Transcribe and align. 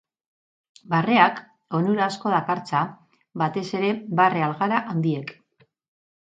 Barreak 0.93 1.41
onura 1.79 2.03
asko 2.11 2.31
dakartza, 2.35 2.81
batez 3.43 3.67
ere 3.81 3.93
barre 4.23 4.43
algara 4.49 4.81
handiek. 4.95 5.37